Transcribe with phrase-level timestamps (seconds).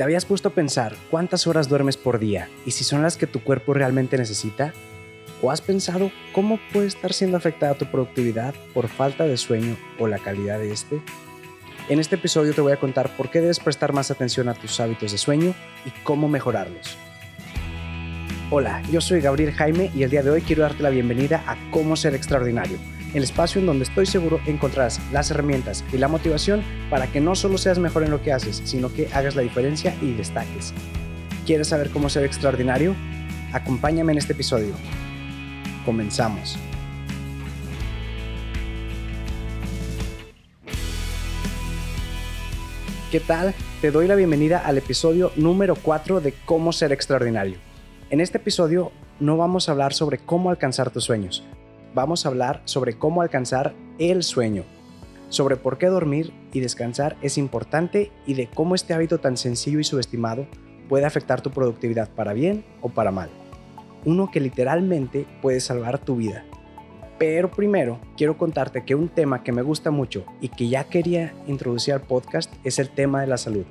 [0.00, 3.26] ¿Te habías puesto a pensar cuántas horas duermes por día y si son las que
[3.26, 4.72] tu cuerpo realmente necesita?
[5.42, 10.06] ¿O has pensado cómo puede estar siendo afectada tu productividad por falta de sueño o
[10.06, 11.02] la calidad de este?
[11.90, 14.80] En este episodio te voy a contar por qué debes prestar más atención a tus
[14.80, 16.96] hábitos de sueño y cómo mejorarlos.
[18.50, 21.58] Hola, yo soy Gabriel Jaime y el día de hoy quiero darte la bienvenida a
[21.70, 22.78] Cómo ser extraordinario
[23.14, 27.34] el espacio en donde estoy seguro encontrarás las herramientas y la motivación para que no
[27.34, 30.72] solo seas mejor en lo que haces, sino que hagas la diferencia y destaques.
[31.46, 32.94] ¿Quieres saber cómo ser extraordinario?
[33.52, 34.74] Acompáñame en este episodio.
[35.84, 36.56] Comenzamos.
[43.10, 43.54] ¿Qué tal?
[43.80, 47.56] Te doy la bienvenida al episodio número 4 de Cómo ser extraordinario.
[48.10, 51.42] En este episodio no vamos a hablar sobre cómo alcanzar tus sueños,
[51.94, 54.64] vamos a hablar sobre cómo alcanzar el sueño,
[55.28, 59.78] sobre por qué dormir y descansar es importante y de cómo este hábito tan sencillo
[59.78, 60.46] y subestimado
[60.88, 63.30] puede afectar tu productividad para bien o para mal.
[64.04, 66.44] Uno que literalmente puede salvar tu vida.
[67.18, 71.34] Pero primero quiero contarte que un tema que me gusta mucho y que ya quería
[71.46, 73.66] introducir al podcast es el tema de la salud.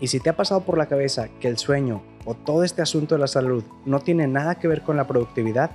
[0.00, 3.14] Y si te ha pasado por la cabeza que el sueño o todo este asunto
[3.14, 5.70] de la salud no tiene nada que ver con la productividad,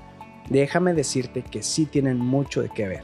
[0.49, 3.03] déjame decirte que sí tienen mucho de qué ver.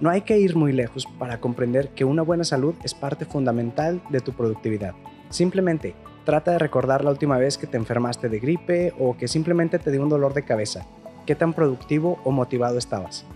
[0.00, 4.00] No hay que ir muy lejos para comprender que una buena salud es parte fundamental
[4.10, 4.94] de tu productividad.
[5.28, 9.78] Simplemente trata de recordar la última vez que te enfermaste de gripe o que simplemente
[9.78, 10.86] te dio un dolor de cabeza.
[11.26, 13.26] ¿Qué tan productivo o motivado estabas?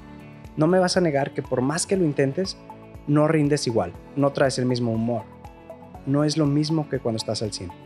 [0.56, 2.56] No me vas a negar que por más que lo intentes,
[3.08, 5.22] no rindes igual, no traes el mismo humor.
[6.06, 7.81] No es lo mismo que cuando estás al 100.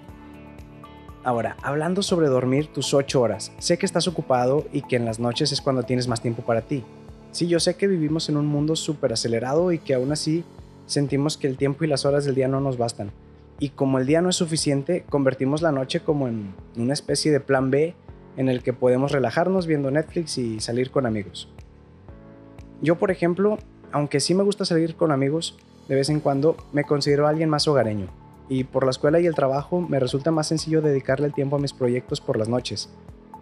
[1.27, 5.19] Ahora, hablando sobre dormir tus 8 horas, sé que estás ocupado y que en las
[5.19, 6.85] noches es cuando tienes más tiempo para ti.
[7.33, 10.45] Sí, yo sé que vivimos en un mundo súper acelerado y que aún así
[10.87, 13.11] sentimos que el tiempo y las horas del día no nos bastan.
[13.59, 17.41] Y como el día no es suficiente, convertimos la noche como en una especie de
[17.41, 17.97] plan B
[18.37, 21.49] en el que podemos relajarnos viendo Netflix y salir con amigos.
[22.83, 23.59] Yo, por ejemplo,
[23.91, 25.59] aunque sí me gusta salir con amigos,
[25.89, 29.35] de vez en cuando me considero alguien más hogareño y por la escuela y el
[29.35, 32.91] trabajo me resulta más sencillo dedicarle el tiempo a mis proyectos por las noches,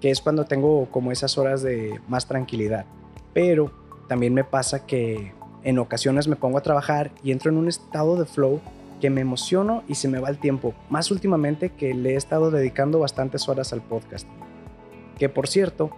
[0.01, 2.87] que es cuando tengo como esas horas de más tranquilidad.
[3.33, 3.71] Pero
[4.09, 5.33] también me pasa que
[5.63, 8.61] en ocasiones me pongo a trabajar y entro en un estado de flow
[9.01, 12.51] que me emociono y se me va el tiempo, más últimamente que le he estado
[12.51, 14.27] dedicando bastantes horas al podcast.
[15.19, 15.91] Que por cierto,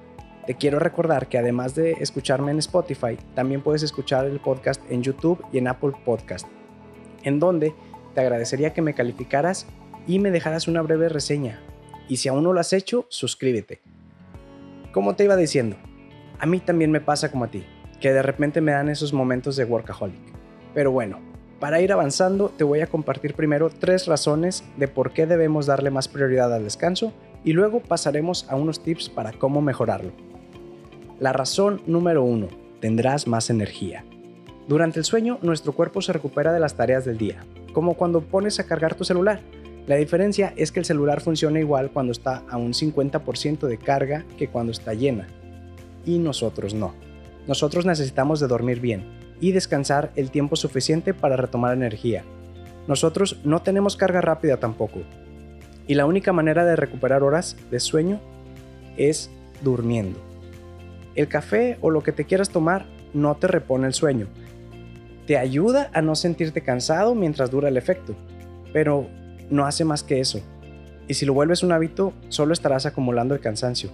[0.47, 5.03] te quiero recordar que además de escucharme en Spotify, también puedes escuchar el podcast en
[5.03, 6.47] YouTube y en Apple Podcast,
[7.25, 7.75] en donde
[8.17, 9.67] te agradecería que me calificaras
[10.07, 11.61] y me dejaras una breve reseña.
[12.09, 13.83] Y si aún no lo has hecho, suscríbete.
[14.91, 15.77] Como te iba diciendo,
[16.39, 17.67] a mí también me pasa como a ti,
[18.01, 20.19] que de repente me dan esos momentos de workaholic.
[20.73, 21.21] Pero bueno,
[21.61, 25.91] para ir avanzando te voy a compartir primero tres razones de por qué debemos darle
[25.91, 27.13] más prioridad al descanso
[27.45, 30.13] y luego pasaremos a unos tips para cómo mejorarlo.
[31.21, 32.49] La razón número uno,
[32.81, 34.07] tendrás más energía.
[34.69, 37.45] Durante el sueño, nuestro cuerpo se recupera de las tareas del día,
[37.77, 39.43] como cuando pones a cargar tu celular.
[39.87, 44.25] La diferencia es que el celular funciona igual cuando está a un 50% de carga
[44.39, 45.27] que cuando está llena.
[46.07, 46.95] Y nosotros no.
[47.47, 49.05] Nosotros necesitamos de dormir bien
[49.43, 52.25] y descansar el tiempo suficiente para retomar energía.
[52.89, 55.01] Nosotros no tenemos carga rápida tampoco.
[55.87, 58.23] Y la única manera de recuperar horas de sueño
[58.97, 59.31] es
[59.63, 60.19] durmiendo.
[61.15, 64.29] El café o lo que te quieras tomar no te repone el sueño,
[65.27, 68.15] te ayuda a no sentirte cansado mientras dura el efecto,
[68.73, 69.09] pero
[69.51, 70.41] no hace más que eso.
[71.09, 73.91] Y si lo vuelves un hábito, solo estarás acumulando el cansancio.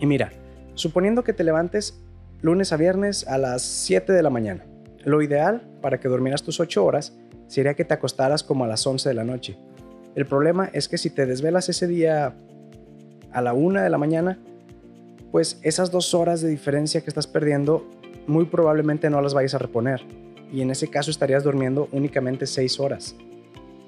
[0.00, 0.30] Y mira,
[0.74, 2.00] suponiendo que te levantes
[2.40, 4.64] lunes a viernes a las 7 de la mañana,
[5.04, 7.14] lo ideal para que durmieras tus 8 horas
[7.46, 9.58] sería que te acostaras como a las 11 de la noche.
[10.14, 12.34] El problema es que si te desvelas ese día
[13.32, 14.38] a la 1 de la mañana,
[15.30, 17.86] pues esas dos horas de diferencia que estás perdiendo
[18.28, 20.02] muy probablemente no las vayas a reponer
[20.52, 23.16] y en ese caso estarías durmiendo únicamente 6 horas.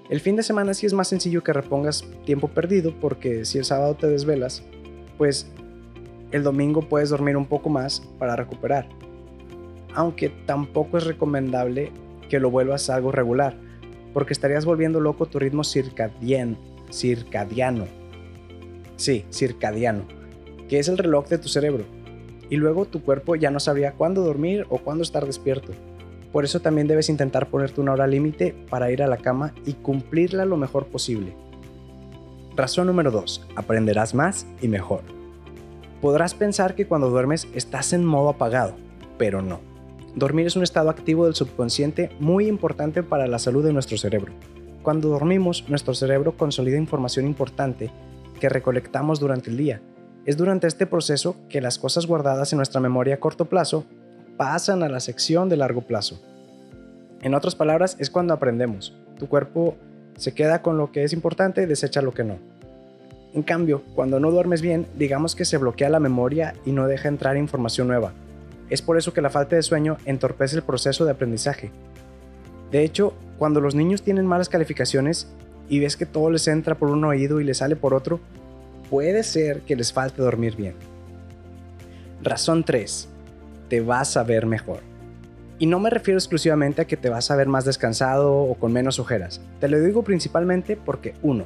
[0.08, 3.64] El fin de semana sí es más sencillo que repongas tiempo perdido porque si el
[3.64, 4.64] sábado te desvelas,
[5.16, 5.48] pues
[6.32, 8.88] el domingo puedes dormir un poco más para recuperar.
[9.94, 11.92] Aunque tampoco es recomendable
[12.28, 13.56] que lo vuelvas a algo regular,
[14.12, 16.56] porque estarías volviendo loco tu ritmo circadiano,
[16.90, 17.86] circadiano.
[18.96, 20.04] Sí, circadiano,
[20.68, 21.99] que es el reloj de tu cerebro
[22.50, 25.72] y luego tu cuerpo ya no sabría cuándo dormir o cuándo estar despierto.
[26.32, 29.72] Por eso también debes intentar ponerte una hora límite para ir a la cama y
[29.74, 31.34] cumplirla lo mejor posible.
[32.56, 33.48] Razón número 2.
[33.56, 35.02] Aprenderás más y mejor.
[36.00, 38.74] Podrás pensar que cuando duermes estás en modo apagado,
[39.18, 39.60] pero no.
[40.14, 44.32] Dormir es un estado activo del subconsciente muy importante para la salud de nuestro cerebro.
[44.82, 47.90] Cuando dormimos, nuestro cerebro consolida información importante
[48.40, 49.82] que recolectamos durante el día.
[50.26, 53.84] Es durante este proceso que las cosas guardadas en nuestra memoria a corto plazo
[54.36, 56.20] pasan a la sección de largo plazo.
[57.22, 58.94] En otras palabras, es cuando aprendemos.
[59.18, 59.76] Tu cuerpo
[60.16, 62.38] se queda con lo que es importante y desecha lo que no.
[63.32, 67.08] En cambio, cuando no duermes bien, digamos que se bloquea la memoria y no deja
[67.08, 68.12] entrar información nueva.
[68.68, 71.70] Es por eso que la falta de sueño entorpece el proceso de aprendizaje.
[72.70, 75.28] De hecho, cuando los niños tienen malas calificaciones
[75.68, 78.20] y ves que todo les entra por un oído y les sale por otro,
[78.90, 80.74] puede ser que les falte dormir bien.
[82.22, 83.08] Razón 3.
[83.68, 84.80] Te vas a ver mejor.
[85.58, 88.72] Y no me refiero exclusivamente a que te vas a ver más descansado o con
[88.72, 89.40] menos ojeras.
[89.60, 91.44] Te lo digo principalmente porque, uno,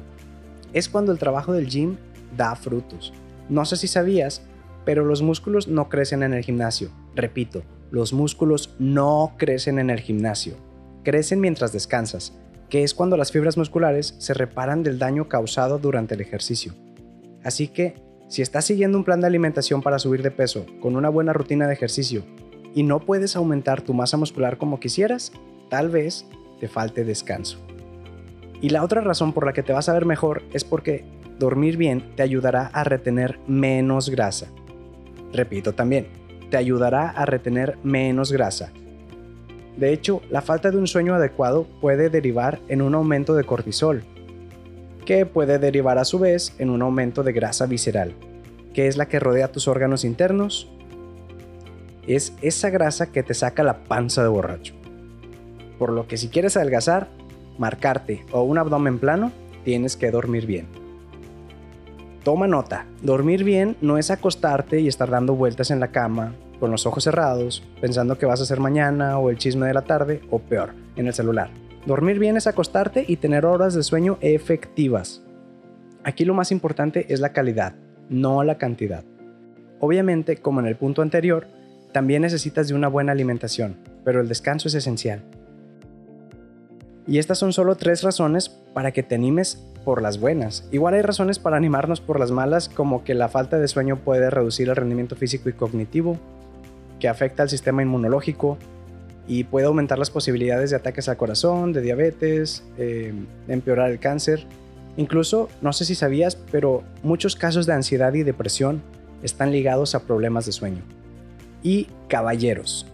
[0.73, 1.97] es cuando el trabajo del gym
[2.35, 3.13] da frutos.
[3.47, 4.41] No sé si sabías,
[4.85, 6.89] pero los músculos no crecen en el gimnasio.
[7.15, 10.55] Repito, los músculos no crecen en el gimnasio.
[11.03, 12.33] Crecen mientras descansas,
[12.69, 16.73] que es cuando las fibras musculares se reparan del daño causado durante el ejercicio.
[17.45, 17.93] Así que,
[18.27, 21.67] si estás siguiendo un plan de alimentación para subir de peso con una buena rutina
[21.67, 22.23] de ejercicio
[22.73, 25.31] y no puedes aumentar tu masa muscular como quisieras,
[25.69, 26.25] tal vez
[26.59, 27.59] te falte descanso.
[28.61, 31.05] Y la otra razón por la que te vas a ver mejor es porque
[31.37, 34.47] dormir bien te ayudará a retener menos grasa.
[35.31, 36.07] Repito también,
[36.49, 38.71] te ayudará a retener menos grasa.
[39.77, 44.03] De hecho, la falta de un sueño adecuado puede derivar en un aumento de cortisol,
[45.05, 48.13] que puede derivar a su vez en un aumento de grasa visceral,
[48.73, 50.69] que es la que rodea tus órganos internos.
[52.07, 54.73] Es esa grasa que te saca la panza de borracho.
[55.79, 57.07] Por lo que si quieres adelgazar,
[57.57, 59.31] marcarte o un abdomen plano,
[59.63, 60.67] tienes que dormir bien.
[62.23, 66.71] Toma nota, dormir bien no es acostarte y estar dando vueltas en la cama con
[66.71, 70.21] los ojos cerrados, pensando que vas a hacer mañana o el chisme de la tarde
[70.31, 71.49] o peor, en el celular.
[71.85, 75.21] Dormir bien es acostarte y tener horas de sueño efectivas.
[76.03, 77.75] Aquí lo más importante es la calidad,
[78.09, 79.03] no la cantidad.
[79.79, 81.45] Obviamente, como en el punto anterior,
[81.91, 85.21] también necesitas de una buena alimentación, pero el descanso es esencial.
[87.05, 90.67] Y estas son solo tres razones para que te animes por las buenas.
[90.71, 94.31] Igual hay razones para animarnos por las malas, como que la falta de sueño puede
[94.31, 96.17] reducir el rendimiento físico y cognitivo,
[96.99, 98.57] que afecta al sistema inmunológico
[99.27, 103.13] y puede aumentar las posibilidades de ataques al corazón, de diabetes, eh,
[103.47, 104.45] empeorar el cáncer.
[104.97, 108.81] Incluso, no sé si sabías, pero muchos casos de ansiedad y depresión
[109.23, 110.83] están ligados a problemas de sueño.
[111.63, 112.85] Y caballeros,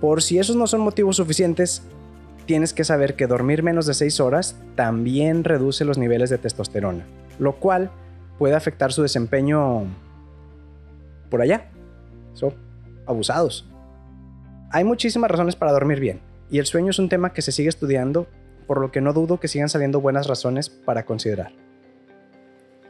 [0.00, 1.82] por si esos no son motivos suficientes,
[2.44, 7.06] tienes que saber que dormir menos de 6 horas también reduce los niveles de testosterona,
[7.38, 7.90] lo cual
[8.38, 9.84] puede afectar su desempeño
[11.30, 11.70] por allá.
[12.34, 12.52] Son
[13.06, 13.66] abusados.
[14.74, 16.20] Hay muchísimas razones para dormir bien,
[16.50, 18.26] y el sueño es un tema que se sigue estudiando,
[18.66, 21.52] por lo que no dudo que sigan saliendo buenas razones para considerar.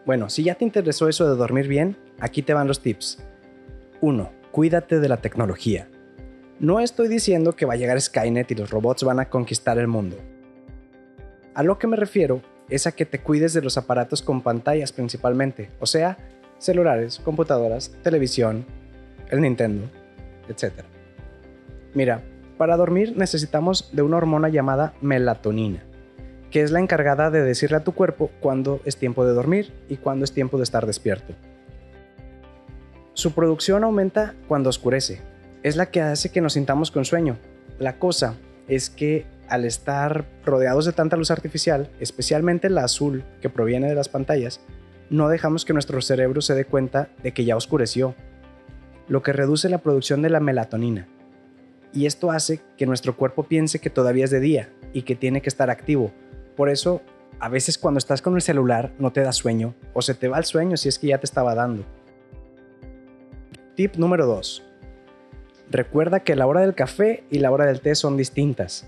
[0.06, 3.24] Bueno, si ya te interesó eso de dormir bien, aquí te van los tips.
[4.00, 4.30] 1.
[4.52, 5.88] Cuídate de la tecnología.
[6.60, 9.88] No estoy diciendo que va a llegar Skynet y los robots van a conquistar el
[9.88, 10.16] mundo.
[11.54, 14.92] A lo que me refiero es a que te cuides de los aparatos con pantallas
[14.92, 16.16] principalmente, o sea,
[16.58, 18.66] celulares, computadoras, televisión,
[19.30, 19.88] el Nintendo,
[20.48, 20.91] etc.
[21.94, 22.22] Mira,
[22.58, 25.82] para dormir necesitamos de una hormona llamada melatonina,
[26.50, 29.96] que es la encargada de decirle a tu cuerpo cuándo es tiempo de dormir y
[29.96, 31.34] cuándo es tiempo de estar despierto.
[33.14, 35.20] Su producción aumenta cuando oscurece,
[35.62, 37.36] es la que hace que nos sintamos con sueño.
[37.78, 38.36] La cosa
[38.68, 43.94] es que al estar rodeados de tanta luz artificial, especialmente la azul que proviene de
[43.94, 44.60] las pantallas,
[45.10, 48.14] no dejamos que nuestro cerebro se dé cuenta de que ya oscureció,
[49.08, 51.06] lo que reduce la producción de la melatonina.
[51.92, 55.42] Y esto hace que nuestro cuerpo piense que todavía es de día y que tiene
[55.42, 56.12] que estar activo.
[56.56, 57.02] Por eso,
[57.38, 60.38] a veces cuando estás con el celular no te da sueño o se te va
[60.38, 61.84] el sueño si es que ya te estaba dando.
[63.74, 64.64] Tip número 2
[65.70, 68.86] Recuerda que la hora del café y la hora del té son distintas.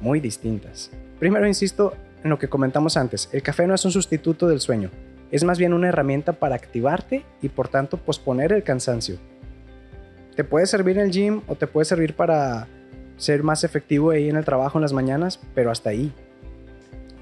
[0.00, 0.92] Muy distintas.
[1.18, 4.90] Primero insisto en lo que comentamos antes, el café no es un sustituto del sueño,
[5.32, 9.16] es más bien una herramienta para activarte y por tanto posponer el cansancio.
[10.36, 12.66] Te puede servir en el gym o te puede servir para
[13.16, 16.12] ser más efectivo ahí en el trabajo en las mañanas, pero hasta ahí.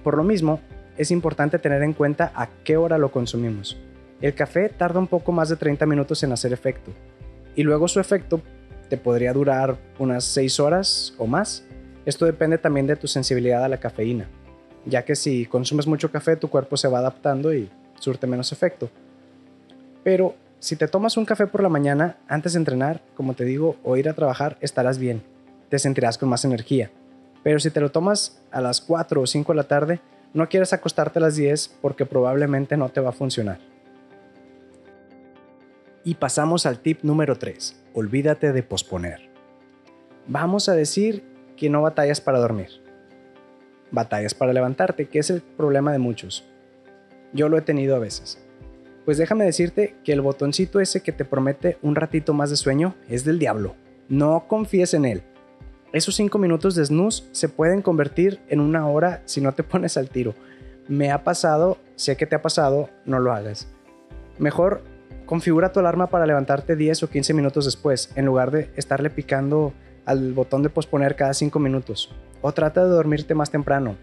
[0.05, 0.61] Por lo mismo,
[0.97, 3.77] es importante tener en cuenta a qué hora lo consumimos.
[4.21, 6.93] El café tarda un poco más de 30 minutos en hacer efecto,
[7.57, 8.41] y luego su efecto
[8.89, 11.65] te podría durar unas 6 horas o más.
[12.07, 14.29] Esto depende también de tu sensibilidad a la cafeína,
[14.85, 18.89] ya que si consumes mucho café tu cuerpo se va adaptando y surte menos efecto.
[20.03, 23.77] Pero si te tomas un café por la mañana antes de entrenar, como te digo,
[23.83, 25.23] o ir a trabajar, estarás bien,
[25.71, 26.91] te sentirás con más energía.
[27.43, 30.01] Pero si te lo tomas a las 4 o 5 de la tarde,
[30.35, 33.59] no quieres acostarte a las 10 porque probablemente no te va a funcionar.
[36.05, 37.83] Y pasamos al tip número 3.
[37.95, 39.31] Olvídate de posponer.
[40.27, 41.25] Vamos a decir
[41.57, 42.69] que no batallas para dormir.
[43.91, 46.45] Batallas para levantarte, que es el problema de muchos.
[47.33, 48.39] Yo lo he tenido a veces.
[49.11, 52.95] Pues déjame decirte que el botoncito ese que te promete un ratito más de sueño
[53.09, 53.75] es del diablo.
[54.09, 55.23] No confíes en él.
[55.93, 59.97] Esos 5 minutos de snooze se pueden convertir en una hora si no te pones
[59.97, 60.37] al tiro.
[60.87, 63.67] Me ha pasado, sé que te ha pasado, no lo hagas.
[64.39, 64.85] Mejor
[65.27, 69.73] configura tu alarma para levantarte 10 o 15 minutos después, en lugar de estarle picando
[70.05, 72.15] al botón de posponer cada 5 minutos.
[72.43, 73.97] O trata de dormirte más temprano.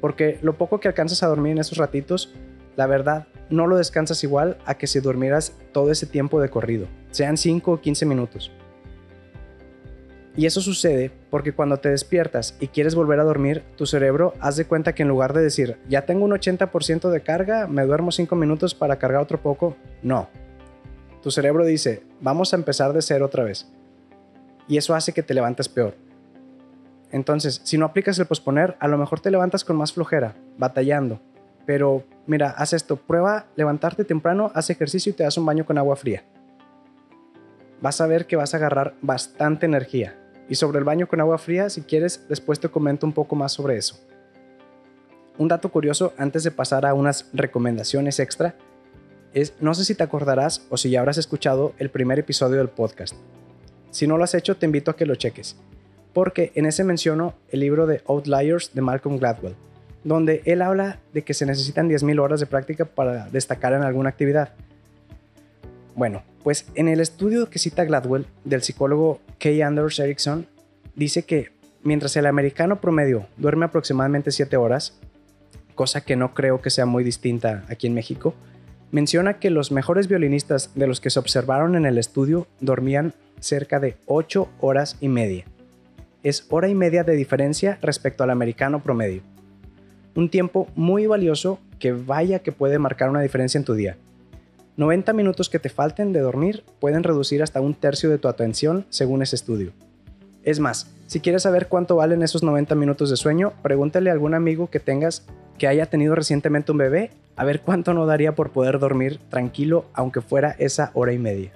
[0.00, 2.34] Porque lo poco que alcanzas a dormir en esos ratitos,
[2.76, 6.86] la verdad, no lo descansas igual a que si durmieras todo ese tiempo de corrido,
[7.10, 8.50] sean 5 o 15 minutos.
[10.36, 14.56] Y eso sucede porque cuando te despiertas y quieres volver a dormir, tu cerebro haz
[14.56, 18.10] de cuenta que en lugar de decir, ya tengo un 80% de carga, me duermo
[18.10, 20.28] 5 minutos para cargar otro poco, no.
[21.22, 23.66] Tu cerebro dice, vamos a empezar de cero otra vez.
[24.68, 25.94] Y eso hace que te levantes peor.
[27.10, 31.20] Entonces, si no aplicas el posponer, a lo mejor te levantas con más flojera, batallando.
[31.64, 35.78] Pero mira, haz esto, prueba levantarte temprano, haz ejercicio y te das un baño con
[35.78, 36.24] agua fría.
[37.80, 40.16] Vas a ver que vas a agarrar bastante energía
[40.48, 43.52] y sobre el baño con agua fría, si quieres, después te comento un poco más
[43.52, 43.98] sobre eso.
[45.36, 48.54] Un dato curioso antes de pasar a unas recomendaciones extra
[49.32, 52.68] es, no sé si te acordarás o si ya habrás escuchado el primer episodio del
[52.68, 53.16] podcast.
[53.90, 55.56] Si no lo has hecho, te invito a que lo cheques,
[56.12, 59.56] porque en ese menciono el libro de Outliers de Malcolm Gladwell,
[60.04, 64.10] donde él habla de que se necesitan 10.000 horas de práctica para destacar en alguna
[64.10, 64.50] actividad.
[65.96, 70.46] Bueno, pues en el estudio que cita Gladwell del psicólogo Kay Anders Erickson,
[70.94, 71.50] dice que
[71.82, 74.98] mientras el americano promedio duerme aproximadamente 7 horas,
[75.74, 78.34] cosa que no creo que sea muy distinta aquí en México,
[78.90, 83.80] menciona que los mejores violinistas de los que se observaron en el estudio dormían cerca
[83.80, 85.44] de 8 horas y media.
[86.22, 89.22] Es hora y media de diferencia respecto al americano promedio.
[90.14, 93.96] Un tiempo muy valioso que vaya que puede marcar una diferencia en tu día.
[94.76, 98.86] 90 minutos que te falten de dormir pueden reducir hasta un tercio de tu atención
[98.90, 99.72] según ese estudio.
[100.42, 104.34] Es más, si quieres saber cuánto valen esos 90 minutos de sueño, pregúntale a algún
[104.34, 105.24] amigo que tengas
[105.58, 109.86] que haya tenido recientemente un bebé, a ver cuánto no daría por poder dormir tranquilo
[109.94, 111.52] aunque fuera esa hora y media.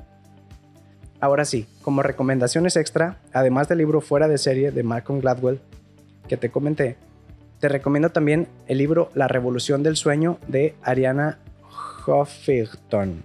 [1.20, 5.60] Ahora sí, como recomendaciones extra, además del libro Fuera de serie de Malcolm Gladwell
[6.28, 6.96] que te comenté,
[7.60, 11.38] te recomiendo también el libro La revolución del sueño de Ariana
[12.06, 13.22] Huffington.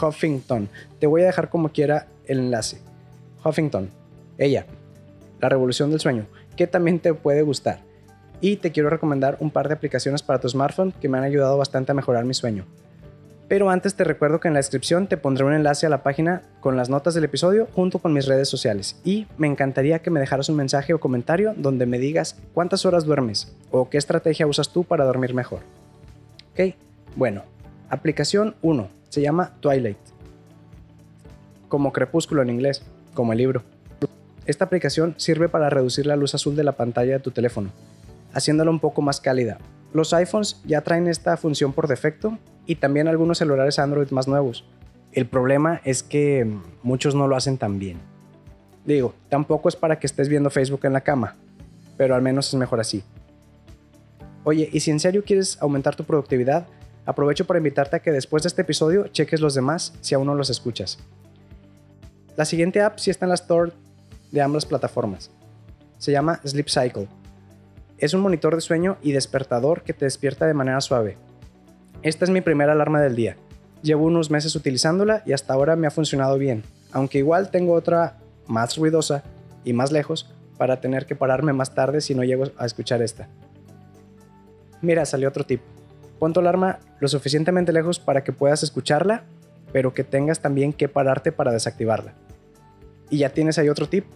[0.00, 0.68] Huffington.
[1.00, 2.80] Te voy a dejar como quiera el enlace.
[3.44, 3.90] Huffington.
[4.38, 4.66] Ella.
[5.40, 6.26] La revolución del sueño.
[6.56, 7.80] Que también te puede gustar.
[8.40, 11.58] Y te quiero recomendar un par de aplicaciones para tu smartphone que me han ayudado
[11.58, 12.66] bastante a mejorar mi sueño.
[13.50, 16.42] Pero antes te recuerdo que en la descripción te pondré un enlace a la página
[16.60, 19.00] con las notas del episodio junto con mis redes sociales.
[19.02, 23.06] Y me encantaría que me dejaras un mensaje o comentario donde me digas cuántas horas
[23.06, 25.62] duermes o qué estrategia usas tú para dormir mejor.
[26.52, 26.76] Ok,
[27.16, 27.42] bueno,
[27.88, 28.88] Aplicación 1.
[29.08, 29.98] Se llama Twilight.
[31.68, 33.64] Como crepúsculo en inglés, como el libro.
[34.46, 37.70] Esta aplicación sirve para reducir la luz azul de la pantalla de tu teléfono,
[38.32, 39.58] haciéndola un poco más cálida.
[39.92, 44.64] Los iPhones ya traen esta función por defecto y también algunos celulares Android más nuevos.
[45.12, 46.48] El problema es que
[46.82, 47.98] muchos no lo hacen tan bien.
[48.84, 51.36] Digo, tampoco es para que estés viendo Facebook en la cama,
[51.96, 53.02] pero al menos es mejor así.
[54.44, 56.66] Oye, y si en serio quieres aumentar tu productividad,
[57.10, 60.34] Aprovecho para invitarte a que después de este episodio cheques los demás si aún no
[60.34, 60.98] los escuchas.
[62.36, 63.72] La siguiente app sí está en la store
[64.30, 65.30] de ambas plataformas.
[65.98, 67.08] Se llama Sleep Cycle.
[68.00, 71.18] Es un monitor de sueño y despertador que te despierta de manera suave.
[72.02, 73.36] Esta es mi primera alarma del día.
[73.82, 78.16] Llevo unos meses utilizándola y hasta ahora me ha funcionado bien, aunque igual tengo otra
[78.46, 79.22] más ruidosa
[79.64, 83.28] y más lejos para tener que pararme más tarde si no llego a escuchar esta.
[84.80, 85.64] Mira, salió otro tipo.
[86.18, 89.24] Pon tu alarma lo suficientemente lejos para que puedas escucharla,
[89.74, 92.14] pero que tengas también que pararte para desactivarla.
[93.10, 94.06] Y ya tienes ahí otro tip.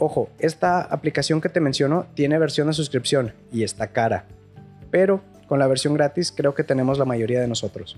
[0.00, 4.24] Ojo, esta aplicación que te menciono tiene versión de suscripción y está cara,
[4.90, 7.96] pero con la versión gratis creo que tenemos la mayoría de nosotros.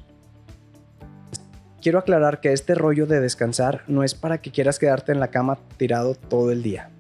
[1.81, 5.29] Quiero aclarar que este rollo de descansar no es para que quieras quedarte en la
[5.29, 6.91] cama tirado todo el día.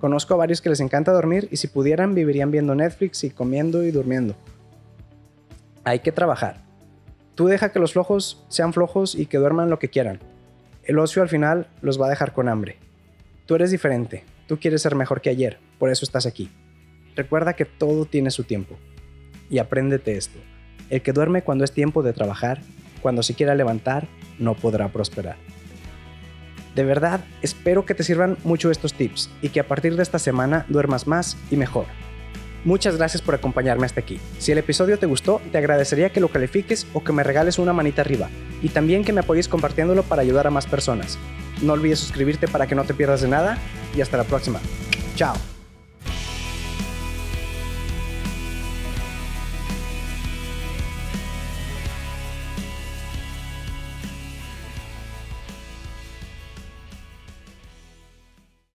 [0.00, 3.82] Conozco a varios que les encanta dormir y si pudieran vivirían viendo Netflix y comiendo
[3.82, 4.36] y durmiendo
[5.84, 6.56] hay que trabajar.
[7.34, 10.20] Tú deja que los flojos sean flojos y que duerman lo que quieran.
[10.84, 12.76] El ocio al final los va a dejar con hambre.
[13.46, 14.24] Tú eres diferente.
[14.52, 16.50] Tú quieres ser mejor que ayer, por eso estás aquí.
[17.16, 18.76] Recuerda que todo tiene su tiempo.
[19.48, 20.38] Y apréndete esto.
[20.90, 22.60] El que duerme cuando es tiempo de trabajar,
[23.00, 25.36] cuando se quiera levantar, no podrá prosperar.
[26.74, 30.18] De verdad, espero que te sirvan mucho estos tips y que a partir de esta
[30.18, 31.86] semana duermas más y mejor.
[32.62, 34.20] Muchas gracias por acompañarme hasta aquí.
[34.38, 37.72] Si el episodio te gustó, te agradecería que lo califiques o que me regales una
[37.72, 38.28] manita arriba
[38.62, 41.18] y también que me apoyes compartiéndolo para ayudar a más personas.
[41.60, 43.58] No olvides suscribirte para que no te pierdas de nada
[43.96, 44.60] y hasta la próxima.
[45.16, 45.51] Chao.